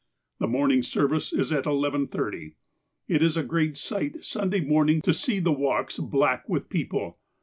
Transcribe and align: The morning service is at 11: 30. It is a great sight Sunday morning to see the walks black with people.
The 0.39 0.47
morning 0.47 0.81
service 0.81 1.31
is 1.31 1.51
at 1.51 1.67
11: 1.67 2.07
30. 2.07 2.55
It 3.07 3.21
is 3.21 3.37
a 3.37 3.43
great 3.43 3.77
sight 3.77 4.23
Sunday 4.23 4.61
morning 4.61 4.99
to 5.03 5.13
see 5.13 5.37
the 5.37 5.51
walks 5.53 5.99
black 5.99 6.49
with 6.49 6.69
people. 6.69 7.19